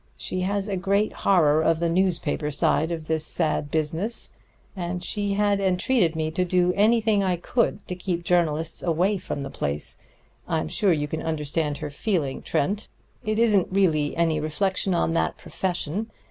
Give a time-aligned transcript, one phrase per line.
[0.17, 4.31] She has a great horror of the newspaper side of this sad business,
[4.75, 9.43] and she had entreated me to do anything I could to keep journalists away from
[9.43, 9.99] the place
[10.47, 12.89] I'm sure you can understand her feeling, Trent;
[13.23, 16.09] it isn't really any reflection on that profession.